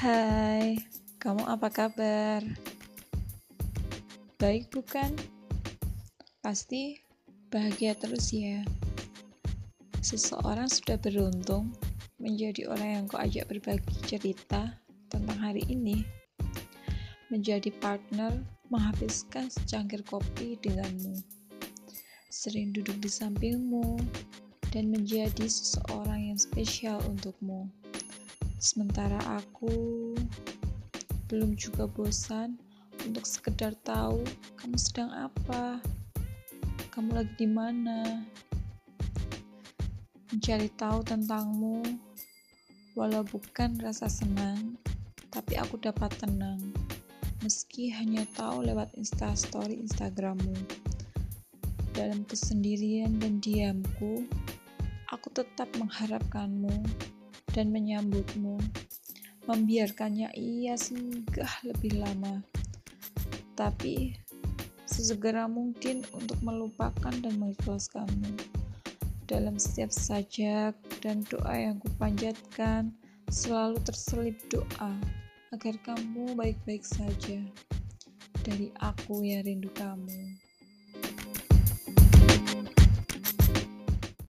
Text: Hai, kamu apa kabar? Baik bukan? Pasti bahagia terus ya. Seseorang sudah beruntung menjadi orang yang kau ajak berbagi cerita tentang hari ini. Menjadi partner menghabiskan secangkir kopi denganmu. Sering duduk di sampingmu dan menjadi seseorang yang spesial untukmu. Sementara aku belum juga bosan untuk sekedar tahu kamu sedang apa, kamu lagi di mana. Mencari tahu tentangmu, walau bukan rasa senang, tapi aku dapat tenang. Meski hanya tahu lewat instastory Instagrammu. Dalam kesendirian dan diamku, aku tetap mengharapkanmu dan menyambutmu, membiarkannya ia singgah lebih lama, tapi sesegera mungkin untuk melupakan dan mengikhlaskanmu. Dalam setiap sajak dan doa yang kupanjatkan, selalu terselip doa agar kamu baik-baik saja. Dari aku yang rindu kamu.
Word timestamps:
Hai, 0.00 0.80
kamu 1.20 1.44
apa 1.44 1.68
kabar? 1.68 2.40
Baik 4.40 4.72
bukan? 4.72 5.12
Pasti 6.40 6.96
bahagia 7.52 7.92
terus 7.92 8.32
ya. 8.32 8.64
Seseorang 10.00 10.72
sudah 10.72 10.96
beruntung 10.96 11.76
menjadi 12.16 12.72
orang 12.72 12.88
yang 12.96 13.04
kau 13.12 13.20
ajak 13.20 13.44
berbagi 13.52 13.92
cerita 14.08 14.72
tentang 15.12 15.36
hari 15.36 15.68
ini. 15.68 16.00
Menjadi 17.28 17.68
partner 17.68 18.40
menghabiskan 18.72 19.52
secangkir 19.52 20.00
kopi 20.08 20.56
denganmu. 20.64 21.20
Sering 22.32 22.72
duduk 22.72 22.96
di 23.04 23.12
sampingmu 23.12 24.00
dan 24.72 24.88
menjadi 24.88 25.44
seseorang 25.44 26.32
yang 26.32 26.40
spesial 26.40 27.04
untukmu. 27.04 27.68
Sementara 28.60 29.16
aku 29.40 30.12
belum 31.32 31.56
juga 31.56 31.88
bosan 31.88 32.60
untuk 33.08 33.24
sekedar 33.24 33.72
tahu 33.88 34.20
kamu 34.60 34.76
sedang 34.76 35.08
apa, 35.16 35.80
kamu 36.92 37.24
lagi 37.24 37.34
di 37.40 37.48
mana. 37.48 38.20
Mencari 40.28 40.68
tahu 40.76 41.00
tentangmu, 41.08 41.80
walau 43.00 43.24
bukan 43.24 43.80
rasa 43.80 44.12
senang, 44.12 44.76
tapi 45.32 45.56
aku 45.56 45.80
dapat 45.80 46.12
tenang. 46.20 46.60
Meski 47.40 47.88
hanya 47.88 48.28
tahu 48.36 48.60
lewat 48.68 48.92
instastory 49.00 49.80
Instagrammu. 49.80 50.52
Dalam 51.96 52.28
kesendirian 52.28 53.16
dan 53.24 53.40
diamku, 53.40 54.28
aku 55.08 55.32
tetap 55.32 55.72
mengharapkanmu 55.80 56.84
dan 57.50 57.74
menyambutmu, 57.74 58.58
membiarkannya 59.50 60.30
ia 60.38 60.78
singgah 60.78 61.50
lebih 61.66 61.98
lama, 61.98 62.42
tapi 63.58 64.14
sesegera 64.86 65.46
mungkin 65.46 66.02
untuk 66.12 66.38
melupakan 66.42 67.14
dan 67.14 67.34
mengikhlaskanmu. 67.38 68.34
Dalam 69.30 69.62
setiap 69.62 69.94
sajak 69.94 70.74
dan 70.98 71.22
doa 71.30 71.54
yang 71.54 71.78
kupanjatkan, 71.78 72.90
selalu 73.30 73.78
terselip 73.86 74.34
doa 74.50 74.98
agar 75.54 75.74
kamu 75.86 76.34
baik-baik 76.34 76.82
saja. 76.82 77.38
Dari 78.42 78.74
aku 78.82 79.22
yang 79.22 79.46
rindu 79.46 79.70
kamu. 79.78 80.49